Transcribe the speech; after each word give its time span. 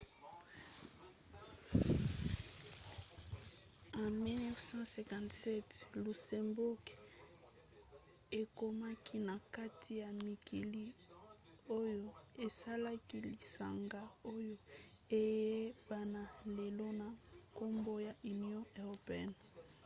na 3.95 4.03
1957 4.09 6.01
luxembourg 6.05 6.83
ekomaki 8.39 9.15
na 9.27 9.35
kati 9.55 9.91
ya 10.01 10.09
mikili 10.25 10.85
oyo 11.79 12.01
esalaki 12.45 13.15
lisanga 13.27 14.01
oyo 14.33 14.55
eyebana 15.21 16.21
lelo 16.57 16.87
na 16.99 17.07
nkombo 17.47 17.93
ya 18.07 18.13
union 18.31 18.57
européenne 18.81 19.39